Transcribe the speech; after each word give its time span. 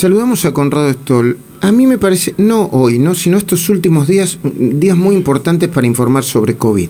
saludamos 0.00 0.46
a 0.46 0.54
Conrado 0.54 0.90
Stoll. 0.90 1.36
A 1.60 1.72
mí 1.72 1.86
me 1.86 1.98
parece, 1.98 2.34
no 2.38 2.70
hoy, 2.72 2.98
no, 2.98 3.14
sino 3.14 3.36
estos 3.36 3.68
últimos 3.68 4.08
días, 4.08 4.38
días 4.42 4.96
muy 4.96 5.14
importantes 5.14 5.68
para 5.68 5.86
informar 5.86 6.24
sobre 6.24 6.56
COVID. 6.56 6.88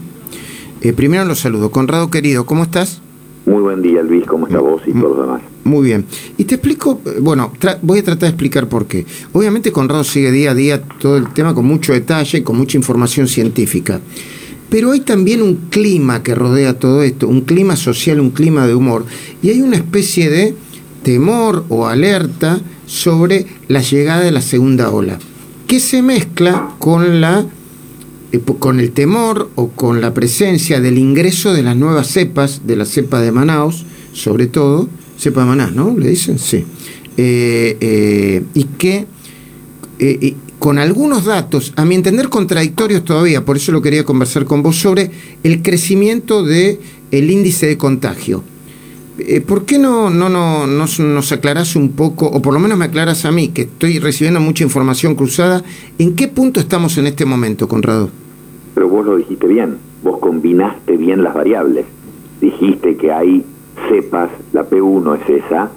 Eh, 0.80 0.92
primero 0.92 1.24
los 1.24 1.40
saludo. 1.40 1.72
Conrado 1.72 2.08
querido, 2.08 2.46
¿cómo 2.46 2.62
estás? 2.62 3.02
Muy 3.46 3.62
buen 3.62 3.82
día, 3.82 4.00
Luis, 4.04 4.24
¿cómo 4.26 4.46
está 4.46 4.60
vos 4.60 4.82
y 4.86 4.92
todos 4.92 5.16
los 5.16 5.26
demás? 5.26 5.42
Muy 5.64 5.86
bien. 5.86 6.04
Y 6.38 6.44
te 6.44 6.54
explico, 6.54 7.00
bueno, 7.20 7.52
voy 7.82 7.98
a 7.98 8.04
tratar 8.04 8.20
de 8.20 8.28
explicar 8.28 8.68
por 8.68 8.86
qué. 8.86 9.04
Obviamente 9.32 9.72
Conrado 9.72 10.04
sigue 10.04 10.30
día 10.30 10.52
a 10.52 10.54
día 10.54 10.80
todo 10.80 11.16
el 11.16 11.32
tema 11.32 11.52
con 11.52 11.66
mucho 11.66 11.92
detalle, 11.92 12.44
con 12.44 12.56
mucha 12.56 12.78
información 12.78 13.26
científica. 13.26 14.00
Pero 14.68 14.92
hay 14.92 15.00
también 15.00 15.42
un 15.42 15.56
clima 15.68 16.22
que 16.22 16.36
rodea 16.36 16.78
todo 16.78 17.02
esto, 17.02 17.26
un 17.26 17.40
clima 17.40 17.74
social, 17.74 18.20
un 18.20 18.30
clima 18.30 18.68
de 18.68 18.76
humor. 18.76 19.04
Y 19.42 19.50
hay 19.50 19.62
una 19.62 19.74
especie 19.74 20.30
de 20.30 20.54
temor 21.02 21.64
o 21.70 21.88
alerta 21.88 22.60
sobre 22.90 23.46
la 23.68 23.82
llegada 23.82 24.20
de 24.20 24.32
la 24.32 24.42
segunda 24.42 24.90
ola, 24.90 25.16
que 25.68 25.78
se 25.78 26.02
mezcla 26.02 26.74
con 26.80 27.20
la 27.20 27.46
eh, 28.32 28.40
con 28.58 28.80
el 28.80 28.90
temor 28.90 29.48
o 29.54 29.68
con 29.68 30.00
la 30.00 30.12
presencia 30.12 30.80
del 30.80 30.98
ingreso 30.98 31.54
de 31.54 31.62
las 31.62 31.76
nuevas 31.76 32.08
cepas, 32.08 32.62
de 32.66 32.74
la 32.74 32.84
cepa 32.84 33.20
de 33.20 33.30
Manaus, 33.30 33.84
sobre 34.12 34.48
todo, 34.48 34.88
cepa 35.16 35.42
de 35.42 35.46
Manaus, 35.46 35.72
¿no? 35.72 35.96
¿Le 35.96 36.08
dicen? 36.08 36.40
Sí. 36.40 36.64
Eh, 37.16 37.76
eh, 37.80 38.42
y 38.54 38.64
que 38.64 39.06
con 40.58 40.78
algunos 40.78 41.26
datos, 41.26 41.72
a 41.76 41.84
mi 41.84 41.94
entender 41.94 42.28
contradictorios 42.28 43.04
todavía, 43.04 43.44
por 43.44 43.56
eso 43.56 43.70
lo 43.70 43.82
quería 43.82 44.04
conversar 44.04 44.46
con 44.46 44.62
vos, 44.62 44.76
sobre 44.76 45.10
el 45.44 45.62
crecimiento 45.62 46.42
del 46.42 46.80
el 47.12 47.30
índice 47.30 47.66
de 47.66 47.78
contagio. 47.78 48.42
Eh, 49.26 49.40
¿Por 49.42 49.66
qué 49.66 49.78
no, 49.78 50.08
no, 50.08 50.28
no, 50.28 50.66
nos 50.66 51.32
aclarás 51.32 51.76
un 51.76 51.92
poco, 51.92 52.26
o 52.26 52.40
por 52.40 52.54
lo 52.54 52.60
menos 52.60 52.78
me 52.78 52.86
aclaras 52.86 53.24
a 53.24 53.30
mí, 53.30 53.48
que 53.48 53.62
estoy 53.62 53.98
recibiendo 53.98 54.40
mucha 54.40 54.64
información 54.64 55.14
cruzada, 55.14 55.62
¿en 55.98 56.16
qué 56.16 56.28
punto 56.28 56.58
estamos 56.58 56.96
en 56.96 57.06
este 57.06 57.26
momento, 57.26 57.68
Conrado? 57.68 58.08
Pero 58.74 58.88
vos 58.88 59.04
lo 59.04 59.16
dijiste 59.16 59.46
bien, 59.46 59.76
vos 60.02 60.18
combinaste 60.18 60.96
bien 60.96 61.22
las 61.22 61.34
variables. 61.34 61.84
Dijiste 62.40 62.96
que 62.96 63.12
hay 63.12 63.44
cepas, 63.90 64.30
la 64.52 64.68
P1 64.68 65.18
es 65.22 65.44
esa, 65.44 65.70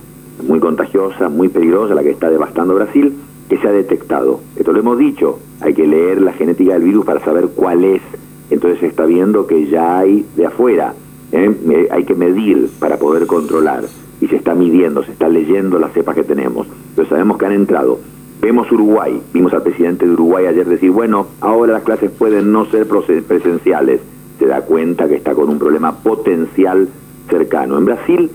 muy 0.48 0.60
contagiosa, 0.60 1.28
muy 1.28 1.50
peligrosa, 1.50 1.96
la 1.96 2.04
que 2.04 2.12
está 2.12 2.30
devastando 2.30 2.76
Brasil, 2.76 3.14
que 3.50 3.58
se 3.58 3.68
ha 3.68 3.72
detectado. 3.72 4.40
Esto 4.56 4.72
lo 4.72 4.80
hemos 4.80 4.98
dicho, 4.98 5.40
hay 5.60 5.74
que 5.74 5.86
leer 5.86 6.22
la 6.22 6.34
genética 6.34 6.74
del 6.74 6.84
virus 6.84 7.06
para 7.06 7.24
saber 7.24 7.50
cuál 7.54 7.84
es. 7.84 8.02
Entonces 8.50 8.80
se 8.80 8.88
está 8.88 9.06
viendo 9.06 9.48
que 9.48 9.68
ya 9.68 9.98
hay 9.98 10.26
de 10.38 10.46
afuera 10.46 10.94
¿eh? 11.34 11.88
hay 11.92 12.06
que 12.06 12.14
medir 12.14 12.70
para 12.80 12.98
poder 12.98 13.26
controlar 13.28 13.84
y 14.22 14.28
se 14.28 14.38
está 14.38 14.56
midiendo, 14.56 15.04
se 15.04 15.12
está 15.12 15.28
leyendo 15.28 15.80
las 15.80 15.92
cepas 15.94 16.16
que 16.16 16.24
tenemos. 16.24 16.68
Pero 16.96 17.10
sabemos 17.10 17.38
que 17.38 17.46
han 17.46 17.54
entrado. 17.54 18.00
Vemos 18.42 18.72
Uruguay, 18.72 19.22
vimos 19.34 19.54
al 19.54 19.64
presidente 19.64 20.06
de 20.06 20.14
Uruguay 20.14 20.46
ayer 20.46 20.68
decir, 20.68 20.92
bueno, 20.92 21.28
ahora 21.42 21.74
las 21.74 21.84
clases 21.84 22.12
pueden 22.12 22.52
no 22.52 22.66
ser 22.66 22.88
presenciales. 22.88 24.02
Se 24.40 24.46
da 24.46 24.62
cuenta 24.62 25.08
que 25.08 25.16
está 25.16 25.34
con 25.34 25.50
un 25.50 25.60
problema 25.60 25.98
potencial 26.00 26.88
cercano. 27.30 27.78
En 27.78 27.86
Brasil 27.86 28.32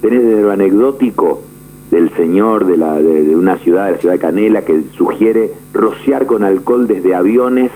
tenés 0.00 0.42
lo 0.42 0.50
anecdótico 0.50 1.42
del 1.90 2.10
señor 2.14 2.66
de, 2.66 2.76
la, 2.76 2.94
de, 3.00 3.34
una 3.34 3.56
ciudad, 3.58 3.86
de 3.86 3.92
la 3.92 3.98
ciudad 3.98 4.14
de 4.14 4.20
Canela, 4.20 4.64
que 4.64 4.82
sugiere 4.96 5.52
rociar 5.72 6.26
con 6.26 6.44
alcohol 6.44 6.86
desde 6.86 7.14
aviones 7.14 7.72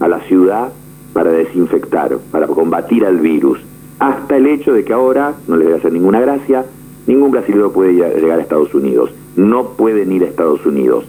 a 0.00 0.08
la 0.08 0.20
ciudad 0.20 0.72
para 1.12 1.32
desinfectar, 1.32 2.18
para 2.30 2.46
combatir 2.46 3.04
al 3.04 3.18
virus 3.18 3.58
hasta 4.04 4.36
el 4.36 4.46
hecho 4.46 4.74
de 4.74 4.84
que 4.84 4.92
ahora, 4.92 5.34
no 5.48 5.56
les 5.56 5.66
voy 5.66 5.74
a 5.74 5.78
hacer 5.78 5.92
ninguna 5.92 6.20
gracia, 6.20 6.66
ningún 7.06 7.30
brasileño 7.30 7.70
puede 7.70 7.94
llegar 7.94 8.38
a 8.38 8.42
Estados 8.42 8.74
Unidos. 8.74 9.10
No 9.34 9.70
pueden 9.70 10.12
ir 10.12 10.24
a 10.24 10.26
Estados 10.26 10.64
Unidos. 10.66 11.06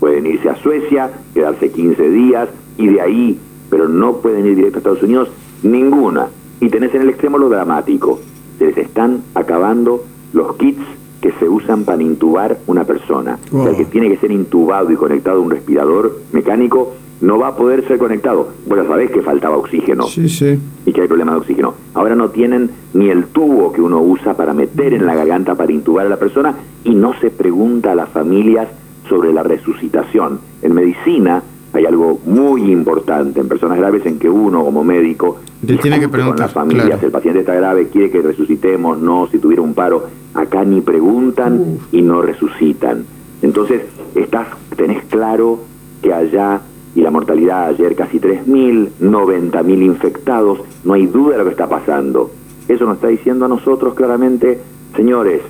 Pueden 0.00 0.26
irse 0.26 0.48
a 0.48 0.56
Suecia, 0.56 1.10
quedarse 1.34 1.70
15 1.70 2.08
días 2.08 2.48
y 2.78 2.86
de 2.86 3.00
ahí, 3.02 3.38
pero 3.68 3.86
no 3.88 4.16
pueden 4.18 4.46
ir 4.46 4.56
directo 4.56 4.78
a 4.78 4.80
Estados 4.80 5.02
Unidos, 5.02 5.28
ninguna. 5.62 6.28
Y 6.60 6.70
tenés 6.70 6.94
en 6.94 7.02
el 7.02 7.10
extremo 7.10 7.36
lo 7.36 7.50
dramático. 7.50 8.18
Se 8.58 8.66
les 8.66 8.78
están 8.78 9.24
acabando 9.34 10.04
los 10.32 10.56
kits 10.56 10.82
que 11.20 11.32
se 11.32 11.48
usan 11.48 11.84
para 11.84 12.02
intubar 12.02 12.58
una 12.66 12.84
persona. 12.84 13.38
O 13.52 13.62
sea, 13.62 13.72
el 13.72 13.76
que 13.76 13.84
tiene 13.84 14.08
que 14.08 14.16
ser 14.16 14.30
intubado 14.30 14.90
y 14.90 14.96
conectado 14.96 15.38
a 15.38 15.42
un 15.42 15.50
respirador 15.50 16.18
mecánico 16.32 16.94
no 17.20 17.38
va 17.38 17.48
a 17.48 17.56
poder 17.56 17.86
ser 17.86 17.98
conectado. 17.98 18.48
Ya 18.68 18.84
sabés 18.86 19.10
que 19.10 19.22
faltaba 19.22 19.56
oxígeno 19.56 20.06
sí, 20.06 20.28
sí. 20.28 20.58
Que 20.98 21.02
hay 21.02 21.08
problemas 21.08 21.36
de 21.36 21.40
oxígeno. 21.42 21.74
Ahora 21.94 22.16
no 22.16 22.30
tienen 22.30 22.70
ni 22.92 23.08
el 23.08 23.26
tubo 23.26 23.72
que 23.72 23.80
uno 23.80 24.00
usa 24.00 24.34
para 24.34 24.52
meter 24.52 24.94
en 24.94 25.06
la 25.06 25.14
garganta 25.14 25.54
para 25.54 25.70
intubar 25.70 26.04
a 26.04 26.08
la 26.08 26.16
persona 26.16 26.56
y 26.82 26.92
no 26.92 27.14
se 27.20 27.30
pregunta 27.30 27.92
a 27.92 27.94
las 27.94 28.08
familias 28.08 28.66
sobre 29.08 29.32
la 29.32 29.44
resucitación. 29.44 30.40
En 30.60 30.74
medicina 30.74 31.40
hay 31.72 31.86
algo 31.86 32.18
muy 32.26 32.72
importante 32.72 33.38
en 33.38 33.46
personas 33.46 33.78
graves 33.78 34.06
en 34.06 34.18
que 34.18 34.28
uno 34.28 34.64
como 34.64 34.82
médico 34.82 35.38
tiene 35.64 36.00
que 36.00 36.08
preguntar 36.08 36.36
con 36.36 36.40
las 36.40 36.52
familias, 36.52 37.00
el 37.00 37.12
paciente 37.12 37.40
está 37.40 37.54
grave, 37.54 37.88
quiere 37.88 38.10
que 38.10 38.20
resucitemos, 38.20 38.98
no, 38.98 39.28
si 39.30 39.38
tuviera 39.38 39.62
un 39.62 39.74
paro, 39.74 40.06
acá 40.34 40.64
ni 40.64 40.80
preguntan 40.80 41.78
y 41.92 42.02
no 42.02 42.22
resucitan. 42.22 43.04
Entonces, 43.42 43.82
estás 44.16 44.48
tenés 44.76 45.04
claro 45.04 45.60
que 46.02 46.12
allá 46.12 46.60
y 46.94 47.00
la 47.00 47.10
mortalidad 47.10 47.68
ayer 47.68 47.94
casi 47.94 48.18
3.000, 48.18 48.90
90.000 49.00 49.82
infectados, 49.82 50.60
no 50.84 50.94
hay 50.94 51.06
duda 51.06 51.32
de 51.32 51.38
lo 51.38 51.44
que 51.44 51.50
está 51.50 51.68
pasando. 51.68 52.30
Eso 52.66 52.84
nos 52.84 52.96
está 52.96 53.08
diciendo 53.08 53.44
a 53.44 53.48
nosotros 53.48 53.94
claramente, 53.94 54.58
señores, 54.96 55.40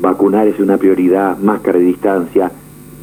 vacunar 0.00 0.48
es 0.48 0.58
una 0.60 0.76
prioridad, 0.76 1.38
máscara 1.38 1.78
de 1.78 1.84
distancia, 1.84 2.50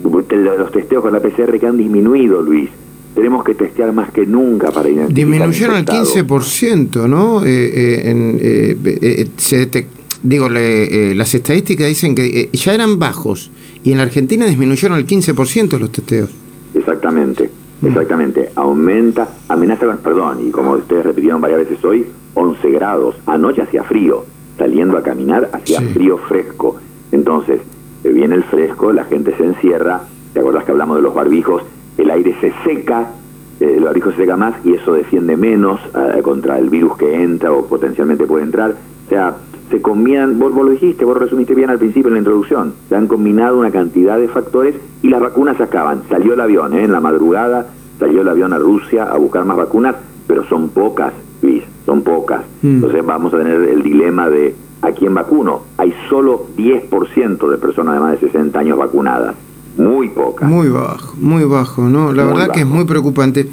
los 0.03 0.71
testeos 0.71 1.01
con 1.01 1.13
la 1.13 1.19
PCR 1.19 1.59
que 1.59 1.67
han 1.67 1.77
disminuido, 1.77 2.41
Luis. 2.41 2.69
Tenemos 3.15 3.43
que 3.43 3.55
testear 3.55 3.91
más 3.91 4.11
que 4.11 4.25
nunca 4.25 4.71
para 4.71 4.87
identificar 4.87 5.15
Disminuyeron 5.15 5.77
el 5.77 5.85
15%, 5.85 7.09
¿no? 7.09 7.43
Eh, 7.43 7.49
eh, 7.49 8.77
eh, 8.85 9.27
se 9.35 9.87
digo, 10.21 10.47
las 10.49 11.33
estadísticas 11.33 11.87
dicen 11.87 12.13
que 12.13 12.49
ya 12.53 12.73
eran 12.73 12.99
bajos 12.99 13.51
y 13.83 13.91
en 13.91 13.97
la 13.97 14.03
Argentina 14.03 14.45
disminuyeron 14.45 14.97
el 14.97 15.07
15% 15.07 15.79
los 15.79 15.91
testeos. 15.91 16.29
Exactamente. 16.75 17.49
Exactamente, 17.81 18.51
aumenta, 18.55 19.27
amenaza 19.47 19.85
con, 19.85 19.97
perdón, 19.97 20.45
y 20.45 20.51
como 20.51 20.71
ustedes 20.71 21.05
repitieron 21.05 21.39
varias 21.39 21.61
veces 21.61 21.83
hoy, 21.85 22.05
11 22.33 22.71
grados, 22.71 23.15
anoche 23.25 23.61
hacía 23.61 23.83
frío, 23.83 24.25
saliendo 24.57 24.97
a 24.97 25.03
caminar 25.03 25.49
hacía 25.53 25.79
frío 25.81 26.17
fresco, 26.17 26.77
entonces 27.11 27.61
eh, 28.03 28.09
viene 28.09 28.35
el 28.35 28.43
fresco, 28.43 28.91
la 28.91 29.05
gente 29.05 29.35
se 29.37 29.45
encierra, 29.45 30.01
¿te 30.33 30.39
acuerdas 30.39 30.65
que 30.65 30.71
hablamos 30.71 30.97
de 30.97 31.03
los 31.03 31.13
barbijos? 31.13 31.63
El 31.97 32.11
aire 32.11 32.35
se 32.41 32.53
seca, 32.65 33.11
eh, 33.59 33.73
el 33.77 33.83
barbijo 33.83 34.11
se 34.11 34.17
seca 34.17 34.35
más 34.35 34.55
y 34.65 34.73
eso 34.73 34.93
defiende 34.93 35.37
menos 35.37 35.79
eh, 35.95 36.21
contra 36.21 36.59
el 36.59 36.69
virus 36.69 36.97
que 36.97 37.23
entra 37.23 37.51
o 37.51 37.65
potencialmente 37.65 38.25
puede 38.25 38.43
entrar, 38.43 38.71
o 38.71 39.09
sea, 39.09 39.35
se 39.69 39.81
combinan, 39.81 40.39
vos, 40.39 40.53
lo 40.53 40.69
dijiste, 40.69 41.05
vos 41.05 41.17
resumiste 41.17 41.53
bien 41.53 41.69
al 41.69 41.77
principio 41.77 42.07
en 42.07 42.13
la 42.13 42.19
introducción, 42.19 42.73
se 42.87 42.95
han 42.95 43.07
combinado 43.07 43.59
una 43.59 43.71
cantidad 43.71 44.17
de 44.17 44.27
factores 44.27 44.75
y 45.01 45.09
las 45.09 45.21
vacunas 45.21 45.57
se 45.57 45.63
acaban. 45.63 46.03
Salió 46.09 46.33
el 46.33 46.41
avión, 46.41 46.73
¿eh? 46.73 46.83
en 46.83 46.91
la 46.91 46.99
madrugada 46.99 47.67
salió 47.99 48.21
el 48.21 48.29
avión 48.29 48.53
a 48.53 48.57
Rusia 48.57 49.03
a 49.03 49.17
buscar 49.17 49.45
más 49.45 49.57
vacunas, 49.57 49.95
pero 50.25 50.45
son 50.45 50.69
pocas, 50.69 51.13
Luis, 51.41 51.63
son 51.85 52.01
pocas. 52.01 52.41
Mm. 52.61 52.75
Entonces 52.75 53.05
vamos 53.05 53.33
a 53.33 53.37
tener 53.37 53.61
el 53.61 53.83
dilema 53.83 54.29
de 54.29 54.55
¿a 54.81 54.91
quién 54.91 55.13
vacuno? 55.13 55.63
Hay 55.77 55.93
solo 56.09 56.47
10% 56.57 57.49
de 57.49 57.57
personas 57.57 57.95
de 57.95 57.99
más 57.99 58.11
de 58.13 58.27
60 58.27 58.57
años 58.59 58.77
vacunadas. 58.77 59.35
Muy 59.77 60.09
pocas. 60.09 60.49
Muy 60.49 60.69
bajo, 60.69 61.15
muy 61.19 61.43
bajo, 61.45 61.83
¿no? 61.83 62.11
La 62.11 62.25
verdad 62.25 62.49
que 62.51 62.61
es 62.61 62.65
muy 62.65 62.85
preocupante. 62.85 63.47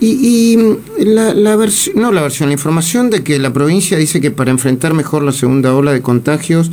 Y, 0.00 0.56
la, 0.98 1.34
la 1.34 1.56
versión, 1.56 2.00
no 2.00 2.12
la 2.12 2.22
versión, 2.22 2.48
la 2.48 2.52
información 2.52 3.10
de 3.10 3.24
que 3.24 3.38
la 3.38 3.52
provincia 3.52 3.98
dice 3.98 4.20
que 4.20 4.30
para 4.30 4.52
enfrentar 4.52 4.94
mejor 4.94 5.22
la 5.24 5.32
segunda 5.32 5.74
ola 5.74 5.92
de 5.92 6.02
contagios 6.02 6.70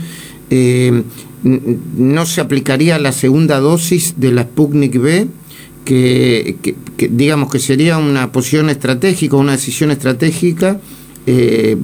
eh, 0.49 1.03
no 1.43 2.25
se 2.25 2.41
aplicaría 2.41 2.97
la 2.99 3.11
segunda 3.11 3.59
dosis 3.59 4.15
de 4.17 4.31
la 4.31 4.43
Sputnik 4.43 4.99
B, 4.99 5.27
que, 5.85 6.55
digamos 6.97 7.51
que 7.51 7.59
sería 7.59 7.97
una 7.97 8.31
posición 8.31 8.69
estratégica, 8.69 9.35
una 9.35 9.51
decisión 9.51 9.91
estratégica 9.91 10.79
eh, 11.28 11.78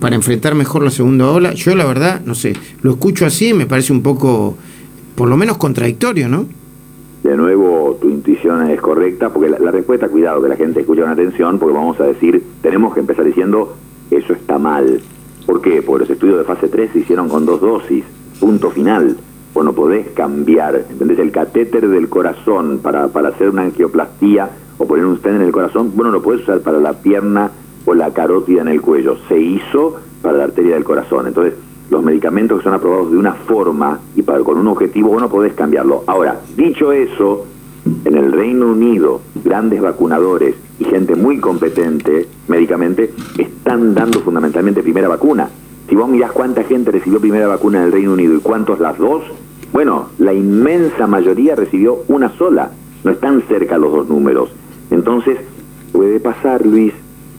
para 0.00 0.16
enfrentar 0.16 0.56
mejor 0.56 0.82
la 0.82 0.90
segunda 0.90 1.28
ola. 1.30 1.54
Yo 1.54 1.76
la 1.76 1.84
verdad, 1.84 2.22
no 2.24 2.34
sé, 2.34 2.54
lo 2.82 2.92
escucho 2.92 3.24
así 3.24 3.48
y 3.48 3.54
me 3.54 3.66
parece 3.66 3.92
un 3.92 4.02
poco, 4.02 4.56
por 5.14 5.28
lo 5.28 5.36
menos 5.36 5.58
contradictorio, 5.58 6.28
¿no? 6.28 6.48
De 7.24 7.36
nuevo 7.38 7.96
tu 8.00 8.10
intuición 8.10 8.70
es 8.70 8.80
correcta, 8.82 9.30
porque 9.30 9.48
la, 9.48 9.70
respuesta, 9.70 10.08
cuidado, 10.08 10.42
que 10.42 10.48
la 10.48 10.56
gente 10.56 10.80
escuche 10.80 11.00
con 11.00 11.10
atención, 11.10 11.58
porque 11.58 11.74
vamos 11.74 11.98
a 11.98 12.04
decir, 12.04 12.44
tenemos 12.60 12.92
que 12.92 13.00
empezar 13.00 13.24
diciendo, 13.24 13.74
eso 14.10 14.34
está 14.34 14.58
mal. 14.58 15.00
¿Por 15.46 15.62
qué? 15.62 15.80
Porque 15.80 16.00
los 16.04 16.10
estudios 16.10 16.38
de 16.38 16.44
fase 16.44 16.68
3 16.68 16.90
se 16.92 16.98
hicieron 16.98 17.30
con 17.30 17.46
dos 17.46 17.62
dosis, 17.62 18.04
punto 18.38 18.70
final. 18.70 19.16
Vos 19.54 19.64
no 19.64 19.72
podés 19.72 20.08
cambiar, 20.10 20.84
¿entendés? 20.90 21.18
El 21.18 21.32
catéter 21.32 21.88
del 21.88 22.10
corazón 22.10 22.80
para, 22.82 23.08
para 23.08 23.30
hacer 23.30 23.48
una 23.48 23.62
angioplastía 23.62 24.50
o 24.76 24.86
poner 24.86 25.06
un 25.06 25.16
stent 25.16 25.36
en 25.36 25.42
el 25.42 25.52
corazón, 25.52 25.92
bueno, 25.94 26.10
lo 26.10 26.22
podés 26.22 26.42
usar 26.42 26.60
para 26.60 26.78
la 26.78 26.92
pierna 26.92 27.50
o 27.86 27.94
la 27.94 28.12
carótida 28.12 28.60
en 28.60 28.68
el 28.68 28.82
cuello. 28.82 29.16
Se 29.28 29.38
hizo 29.38 29.96
para 30.20 30.36
la 30.36 30.44
arteria 30.44 30.74
del 30.74 30.84
corazón. 30.84 31.26
Entonces, 31.26 31.54
los 31.90 32.02
medicamentos 32.02 32.58
que 32.58 32.64
son 32.64 32.74
aprobados 32.74 33.10
de 33.10 33.18
una 33.18 33.34
forma 33.34 34.00
y 34.16 34.22
para, 34.22 34.40
con 34.40 34.58
un 34.58 34.68
objetivo, 34.68 35.10
vos 35.10 35.22
no 35.22 35.28
podés 35.28 35.54
cambiarlo. 35.54 36.04
Ahora, 36.06 36.40
dicho 36.56 36.92
eso, 36.92 37.46
en 38.04 38.16
el 38.16 38.32
Reino 38.32 38.68
Unido, 38.68 39.20
grandes 39.44 39.80
vacunadores 39.80 40.54
y 40.78 40.84
gente 40.84 41.14
muy 41.14 41.38
competente 41.38 42.26
médicamente 42.48 43.12
están 43.38 43.94
dando 43.94 44.20
fundamentalmente 44.20 44.82
primera 44.82 45.08
vacuna. 45.08 45.48
Si 45.88 45.94
vos 45.94 46.08
mirás 46.08 46.32
cuánta 46.32 46.64
gente 46.64 46.90
recibió 46.90 47.20
primera 47.20 47.46
vacuna 47.46 47.78
en 47.78 47.84
el 47.84 47.92
Reino 47.92 48.12
Unido 48.14 48.34
y 48.34 48.40
cuántos 48.40 48.80
las 48.80 48.98
dos, 48.98 49.22
bueno, 49.72 50.08
la 50.18 50.32
inmensa 50.32 51.06
mayoría 51.06 51.56
recibió 51.56 52.04
una 52.08 52.30
sola. 52.38 52.70
No 53.02 53.10
están 53.10 53.42
cerca 53.42 53.76
los 53.76 53.92
dos 53.92 54.08
números. 54.08 54.50
Entonces, 54.90 55.36
puede 55.92 56.20
pasar, 56.20 56.64
Luis, 56.64 56.94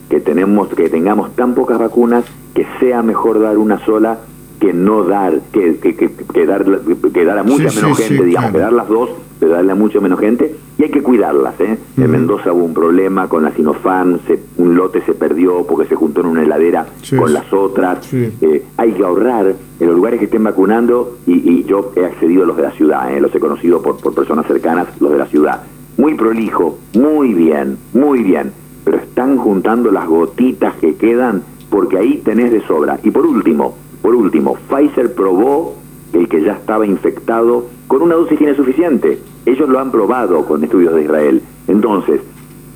que 0.08 0.20
tenemos 0.20 0.68
que 0.68 0.88
tengamos 0.88 1.34
tan 1.34 1.54
pocas 1.54 1.78
vacunas 1.78 2.24
que 2.54 2.66
sea 2.78 3.02
mejor 3.02 3.40
dar 3.40 3.58
una 3.58 3.84
sola 3.84 4.18
que 4.58 4.72
no 4.72 5.04
dar, 5.04 5.40
que, 5.52 5.78
que, 5.78 5.94
que, 5.94 6.46
dar, 6.46 6.64
que 7.12 7.24
dar 7.24 7.38
a 7.38 7.42
mucha 7.42 7.70
menos 7.70 7.98
gente, 7.98 8.24
digamos, 8.24 8.52
que 8.52 8.58
dar 8.58 8.72
las 8.72 8.88
dos, 8.88 9.10
pero 9.38 9.52
darle 9.52 9.72
a 9.72 9.74
mucha 9.74 10.00
menos 10.00 10.18
gente, 10.18 10.54
y 10.78 10.82
hay 10.84 10.90
que 10.90 11.02
cuidarlas. 11.02 11.60
¿eh? 11.60 11.78
En 11.96 12.10
Mendoza 12.10 12.52
hubo 12.52 12.64
un 12.64 12.74
problema 12.74 13.28
con 13.28 13.42
la 13.42 13.52
Sinopharm, 13.52 14.20
se, 14.26 14.40
un 14.56 14.74
lote 14.76 15.02
se 15.02 15.14
perdió 15.14 15.66
porque 15.66 15.88
se 15.88 15.94
juntó 15.94 16.20
en 16.22 16.26
una 16.28 16.42
heladera 16.42 16.86
con 17.18 17.32
las 17.32 17.52
otras. 17.52 18.12
Eh, 18.12 18.64
hay 18.76 18.92
que 18.92 19.04
ahorrar 19.04 19.54
en 19.78 19.86
los 19.86 19.96
lugares 19.96 20.18
que 20.18 20.24
estén 20.26 20.44
vacunando, 20.44 21.18
y, 21.26 21.34
y 21.34 21.64
yo 21.64 21.92
he 21.96 22.04
accedido 22.04 22.44
a 22.44 22.46
los 22.46 22.56
de 22.56 22.62
la 22.62 22.72
ciudad, 22.72 23.14
¿eh? 23.14 23.20
los 23.20 23.34
he 23.34 23.40
conocido 23.40 23.82
por, 23.82 23.98
por 23.98 24.14
personas 24.14 24.46
cercanas, 24.46 24.88
los 25.00 25.12
de 25.12 25.18
la 25.18 25.26
ciudad. 25.26 25.62
Muy 25.98 26.14
prolijo, 26.14 26.78
muy 26.94 27.32
bien, 27.32 27.78
muy 27.94 28.22
bien, 28.22 28.52
pero 28.84 28.98
están 28.98 29.36
juntando 29.38 29.90
las 29.90 30.06
gotitas 30.06 30.74
que 30.76 30.94
quedan 30.94 31.42
porque 31.70 31.98
ahí 31.98 32.22
tenés 32.24 32.52
de 32.52 32.60
sobra. 32.66 33.00
Y 33.02 33.10
por 33.10 33.26
último, 33.26 33.76
por 34.06 34.14
último, 34.14 34.56
Pfizer 34.68 35.16
probó 35.16 35.74
que 36.12 36.18
el 36.20 36.28
que 36.28 36.40
ya 36.40 36.52
estaba 36.52 36.86
infectado 36.86 37.66
con 37.88 38.02
una 38.02 38.14
dosis 38.14 38.38
tiene 38.38 38.54
suficiente. 38.54 39.18
Ellos 39.44 39.68
lo 39.68 39.80
han 39.80 39.90
probado 39.90 40.46
con 40.46 40.62
estudios 40.62 40.94
de 40.94 41.02
Israel. 41.02 41.42
Entonces, 41.66 42.20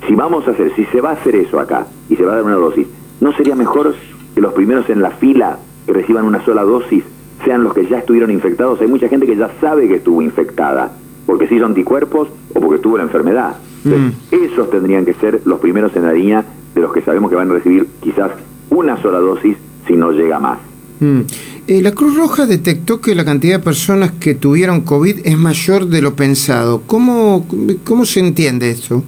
si 0.05 0.13
vamos 0.13 0.45
a 0.45 0.51
hacer, 0.51 0.75
si 0.75 0.83
se 0.87 0.99
va 0.99 1.11
a 1.11 1.13
hacer 1.13 1.37
eso 1.37 1.57
acá 1.57 1.87
y 2.09 2.17
se 2.17 2.25
va 2.25 2.33
a 2.33 2.35
dar 2.35 2.43
una 2.43 2.55
dosis, 2.55 2.85
¿no 3.21 3.31
sería 3.31 3.55
mejor 3.55 3.95
que 4.35 4.41
los 4.41 4.51
primeros 4.51 4.89
en 4.89 5.01
la 5.01 5.11
fila 5.11 5.57
que 5.85 5.93
reciban 5.93 6.25
una 6.25 6.43
sola 6.43 6.63
dosis 6.63 7.05
sean 7.45 7.63
los 7.63 7.73
que 7.73 7.85
ya 7.85 7.99
estuvieron 7.99 8.29
infectados? 8.29 8.81
Hay 8.81 8.87
mucha 8.87 9.07
gente 9.07 9.25
que 9.25 9.37
ya 9.37 9.51
sabe 9.61 9.87
que 9.87 9.95
estuvo 9.95 10.21
infectada, 10.21 10.91
porque 11.25 11.47
se 11.47 11.55
hizo 11.55 11.65
anticuerpos 11.65 12.27
o 12.53 12.59
porque 12.59 12.79
tuvo 12.79 12.97
la 12.97 13.03
enfermedad. 13.03 13.55
Mm. 13.85 14.09
esos 14.31 14.69
tendrían 14.69 15.05
que 15.05 15.13
ser 15.13 15.43
los 15.45 15.61
primeros 15.61 15.95
en 15.95 16.03
la 16.03 16.11
línea 16.11 16.43
de 16.75 16.81
los 16.81 16.91
que 16.91 17.01
sabemos 17.01 17.29
que 17.29 17.37
van 17.37 17.51
a 17.51 17.53
recibir 17.53 17.87
quizás 18.01 18.31
una 18.69 19.01
sola 19.01 19.19
dosis 19.19 19.55
si 19.87 19.93
no 19.93 20.11
llega 20.11 20.37
más. 20.37 20.70
Mm. 21.01 21.21
Eh, 21.67 21.81
la 21.81 21.91
Cruz 21.93 22.15
Roja 22.15 22.45
detectó 22.45 23.01
que 23.01 23.15
la 23.15 23.25
cantidad 23.25 23.57
de 23.57 23.63
personas 23.63 24.11
que 24.11 24.35
tuvieron 24.35 24.81
COVID 24.81 25.21
es 25.25 25.37
mayor 25.37 25.87
de 25.87 26.01
lo 26.01 26.15
pensado. 26.15 26.83
¿Cómo, 26.85 27.45
cómo 27.83 28.05
se 28.05 28.19
entiende 28.19 28.69
eso? 28.69 29.03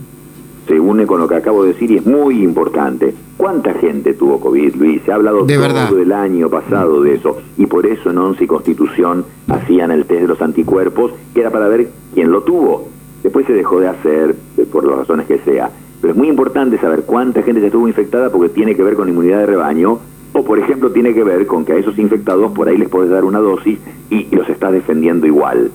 Se 0.68 0.80
une 0.80 1.06
con 1.06 1.20
lo 1.20 1.28
que 1.28 1.36
acabo 1.36 1.64
de 1.64 1.74
decir 1.74 1.92
y 1.92 1.98
es 1.98 2.06
muy 2.06 2.42
importante. 2.44 3.14
¿Cuánta 3.38 3.76
gente 3.76 4.14
tuvo 4.16 4.40
COVID, 4.40 4.76
Luis? 4.76 5.02
Se 5.06 5.12
ha 5.12 5.16
hablado 5.16 5.46
todo 5.46 6.00
el 6.00 6.12
año 6.12 6.50
pasado 6.50 7.04
de 7.04 7.16
eso. 7.16 7.38
Y 7.58 7.68
por 7.68 7.86
eso 7.86 8.10
en 8.10 8.18
ONCE 8.18 8.46
y 8.46 8.48
Constitución 8.48 9.26
hacían 9.50 9.92
el 9.92 10.06
test 10.06 10.22
de 10.22 10.28
los 10.28 10.42
anticuerpos, 10.42 11.12
que 11.34 11.42
era 11.42 11.52
para 11.52 11.68
ver 11.68 11.90
quién 12.16 12.32
lo 12.32 12.42
tuvo. 12.42 12.88
Después 13.22 13.46
se 13.46 13.54
dejó 13.54 13.80
de 13.80 13.90
hacer, 13.90 14.36
eh, 14.58 14.66
por 14.72 14.86
las 14.88 14.98
razones 14.98 15.28
que 15.28 15.38
sea. 15.40 15.70
Pero 16.02 16.14
es 16.14 16.18
muy 16.18 16.28
importante 16.28 16.80
saber 16.80 17.04
cuánta 17.04 17.44
gente 17.44 17.62
se 17.62 17.68
estuvo 17.68 17.88
infectada 17.88 18.32
porque 18.32 18.50
tiene 18.50 18.76
que 18.76 18.84
ver 18.84 18.96
con 18.96 19.08
inmunidad 19.10 19.40
de 19.40 19.46
rebaño 19.46 20.00
por 20.44 20.60
ejemplo, 20.60 20.92
tiene 20.92 21.14
que 21.14 21.24
ver 21.24 21.46
con 21.48 21.66
que 21.66 21.74
a 21.74 21.78
esos 21.78 21.98
infectados 21.98 22.52
por 22.52 22.68
ahí 22.68 22.78
les 22.78 22.90
puedes 22.90 23.10
dar 23.10 23.26
una 23.26 23.40
dosis 23.40 23.80
y, 24.10 24.34
los 24.36 24.50
estás 24.50 24.72
defendiendo 24.72 25.28
igual. 25.28 25.72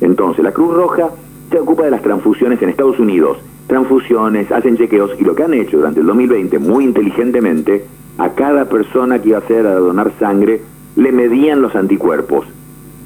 Entonces, 0.00 0.44
la 0.44 0.52
Cruz 0.52 0.74
Roja 0.74 1.10
se 1.50 1.58
ocupa 1.58 1.84
de 1.84 1.90
las 1.90 2.02
transfusiones 2.02 2.60
en 2.62 2.68
Estados 2.68 2.98
Unidos. 2.98 3.38
Transfusiones, 3.66 4.50
hacen 4.50 4.76
chequeos 4.76 5.12
y 5.18 5.24
lo 5.24 5.34
que 5.34 5.42
han 5.42 5.54
hecho 5.54 5.76
durante 5.78 6.00
el 6.00 6.06
2020 6.06 6.58
muy 6.58 6.84
inteligentemente, 6.84 7.84
a 8.16 8.30
cada 8.30 8.64
persona 8.64 9.20
que 9.20 9.28
iba 9.28 9.38
a 9.38 9.42
hacer 9.42 9.66
a 9.66 9.74
donar 9.74 10.12
sangre, 10.18 10.62
le 10.96 11.12
medían 11.12 11.62
los 11.62 11.76
anticuerpos. 11.76 12.46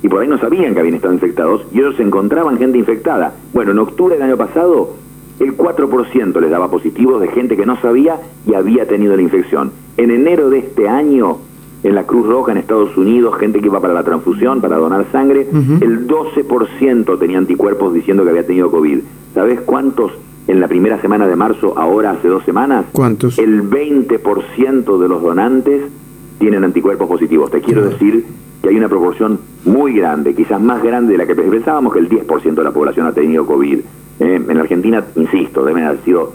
Y 0.03 0.09
por 0.09 0.23
ahí 0.23 0.29
no 0.29 0.39
sabían 0.39 0.75
que 0.75 0.81
habían 0.81 0.97
estado 0.97 1.15
infectados 1.15 1.65
y 1.73 1.79
ellos 1.79 1.99
encontraban 2.01 2.59
gente 2.59 2.79
infectada. 2.79 3.35
Bueno, 3.53 3.73
en 3.73 3.79
octubre 3.79 4.15
del 4.15 4.23
año 4.23 4.37
pasado 4.37 4.95
el 5.39 5.57
4% 5.57 6.41
les 6.41 6.51
daba 6.51 6.71
positivo 6.71 7.19
de 7.19 7.29
gente 7.29 7.57
que 7.57 7.67
no 7.67 7.81
sabía 7.81 8.21
y 8.47 8.55
había 8.55 8.87
tenido 8.87 9.17
la 9.17 9.23
infección. 9.23 9.73
En 9.97 10.11
enero 10.11 10.51
de 10.51 10.59
este 10.59 10.89
año, 10.89 11.39
en 11.83 11.95
la 11.95 12.05
Cruz 12.05 12.27
Roja 12.27 12.53
en 12.53 12.59
Estados 12.59 12.97
Unidos, 12.97 13.37
gente 13.39 13.61
que 13.61 13.67
iba 13.67 13.81
para 13.81 13.95
la 13.95 14.05
transfusión, 14.05 14.61
para 14.61 14.77
donar 14.77 15.07
sangre, 15.11 15.49
el 15.81 16.07
12% 16.07 17.19
tenía 17.19 17.39
anticuerpos 17.39 17.93
diciendo 17.93 18.25
que 18.25 18.31
había 18.31 18.47
tenido 18.47 18.71
COVID. 18.71 19.01
¿Sabes 19.35 19.61
cuántos 19.61 20.13
en 20.49 20.61
la 20.61 20.69
primera 20.69 21.01
semana 21.01 21.27
de 21.27 21.37
marzo, 21.37 21.75
ahora 21.77 22.13
hace 22.13 22.29
dos 22.29 22.45
semanas? 22.45 22.87
¿Cuántos? 22.93 23.39
El 23.39 23.69
20% 23.69 24.99
de 24.99 25.09
los 25.09 25.23
donantes 25.23 25.83
tienen 26.39 26.65
anticuerpos 26.65 27.09
positivos. 27.09 27.51
Te 27.51 27.61
quiero 27.61 27.85
decir 27.85 28.25
que 28.63 28.69
hay 28.69 28.77
una 28.77 28.89
proporción 28.89 29.41
muy 29.65 29.93
grande, 29.95 30.35
quizás 30.35 30.61
más 30.61 30.83
grande 30.83 31.13
de 31.13 31.19
la 31.19 31.27
que 31.27 31.35
pensábamos 31.35 31.93
que 31.93 31.99
el 31.99 32.09
10% 32.09 32.55
de 32.55 32.65
la 32.65 32.73
población 32.73 33.07
ha 33.07 33.13
tenido 33.13 33.45
COVID. 33.47 33.79
Eh, 34.21 34.41
en 34.49 34.57
Argentina, 34.59 35.05
insisto, 35.17 35.65
deben 35.65 35.85
haber 35.85 36.01
sido 36.05 36.33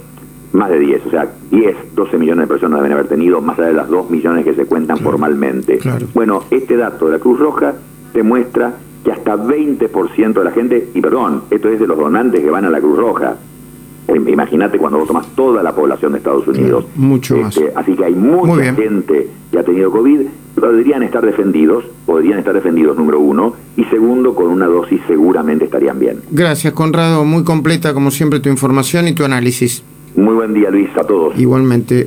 más 0.52 0.70
de 0.70 0.78
10, 0.78 1.06
o 1.06 1.10
sea, 1.10 1.28
10, 1.50 1.76
12 1.94 2.18
millones 2.18 2.44
de 2.44 2.46
personas 2.46 2.80
deben 2.80 2.92
haber 2.92 3.08
tenido, 3.08 3.40
más 3.40 3.58
allá 3.58 3.68
de 3.68 3.74
las 3.74 3.88
2 3.88 4.10
millones 4.10 4.44
que 4.44 4.54
se 4.54 4.64
cuentan 4.64 4.98
formalmente. 4.98 5.78
Bueno, 6.14 6.44
este 6.50 6.76
dato 6.76 7.06
de 7.06 7.12
la 7.12 7.18
Cruz 7.18 7.38
Roja 7.38 7.74
demuestra 8.14 8.74
que 9.04 9.12
hasta 9.12 9.36
20% 9.36 10.32
de 10.32 10.44
la 10.44 10.50
gente, 10.50 10.88
y 10.94 11.00
perdón, 11.00 11.42
esto 11.50 11.68
es 11.68 11.80
de 11.80 11.86
los 11.86 11.98
donantes 11.98 12.40
que 12.40 12.50
van 12.50 12.64
a 12.64 12.70
la 12.70 12.80
Cruz 12.80 12.98
Roja, 12.98 13.36
imagínate 14.08 14.78
cuando 14.78 14.98
vos 14.98 15.08
tomas 15.08 15.26
toda 15.34 15.62
la 15.62 15.74
población 15.74 16.12
de 16.12 16.18
Estados 16.18 16.46
Unidos. 16.48 16.86
mucho 16.96 17.36
más. 17.36 17.56
Este, 17.56 17.72
así 17.74 17.94
que 17.94 18.04
hay 18.04 18.14
mucha 18.14 18.74
gente 18.74 19.28
que 19.50 19.58
ha 19.58 19.62
tenido 19.62 19.90
COVID, 19.90 20.20
podrían 20.54 21.02
estar 21.02 21.24
defendidos, 21.24 21.84
podrían 22.06 22.38
estar 22.38 22.54
defendidos, 22.54 22.96
número 22.96 23.20
uno, 23.20 23.54
y 23.76 23.84
segundo, 23.84 24.34
con 24.34 24.48
una 24.48 24.66
dosis 24.66 25.00
seguramente 25.06 25.66
estarían 25.66 25.98
bien. 25.98 26.22
Gracias, 26.30 26.72
Conrado. 26.72 27.24
Muy 27.24 27.44
completa, 27.44 27.92
como 27.94 28.10
siempre, 28.10 28.40
tu 28.40 28.48
información 28.48 29.08
y 29.08 29.12
tu 29.12 29.24
análisis. 29.24 29.84
Muy 30.18 30.34
buen 30.34 30.52
día, 30.52 30.68
Luis, 30.68 30.90
a 30.96 31.04
todos. 31.04 31.38
Igualmente. 31.38 32.04